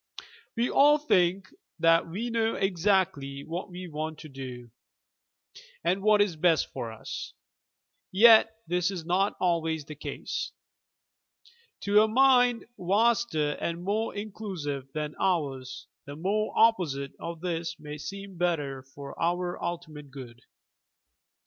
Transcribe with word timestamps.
We 0.55 0.67
all 0.67 0.97
think 0.97 1.49
that 1.77 2.07
we 2.09 2.31
know 2.31 2.55
exactly 2.55 3.43
what 3.43 3.69
we 3.69 3.87
want 3.87 4.17
to 4.21 4.29
do, 4.29 4.71
and 5.83 6.01
what 6.01 6.23
is 6.23 6.35
best 6.35 6.71
for 6.73 6.91
us.— 6.91 7.33
yet 8.11 8.49
this 8.65 8.89
is 8.89 9.05
not 9.05 9.35
always 9.39 9.85
the 9.85 9.93
case! 9.93 10.53
To 11.81 12.01
a 12.01 12.07
mind 12.07 12.65
vaster 12.79 13.51
and 13.61 13.83
more 13.83 14.15
inclusive 14.15 14.87
than 14.91 15.13
ours 15.19 15.85
the 16.05 16.15
very 16.15 16.49
opposite 16.55 17.11
of 17.19 17.41
this 17.41 17.79
may 17.79 17.99
seem 17.99 18.37
better 18.39 18.81
for 18.81 19.13
our 19.21 19.63
ultimate 19.63 20.09
good. 20.09 20.41